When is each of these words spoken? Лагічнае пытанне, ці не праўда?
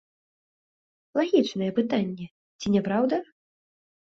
Лагічнае 1.19 1.69
пытанне, 1.81 2.27
ці 2.59 2.67
не 2.77 2.81
праўда? 2.89 3.15